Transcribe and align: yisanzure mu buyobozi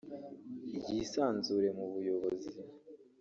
yisanzure 0.89 1.67
mu 1.77 1.85
buyobozi 1.93 2.49